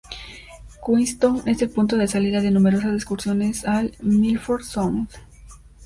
Queenstown 0.83 1.43
es 1.45 1.61
el 1.61 1.69
punto 1.69 1.95
de 1.95 2.07
salida 2.07 2.41
de 2.41 2.49
numerosas 2.49 2.91
excursiones 2.95 3.65
al 3.65 3.93
Milford 4.01 4.63
Sound. 4.63 5.09